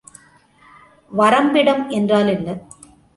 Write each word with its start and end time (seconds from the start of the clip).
வரம்பிடம் 1.11 1.83
என்றால் 1.89 2.27
என்ன? 2.27 2.49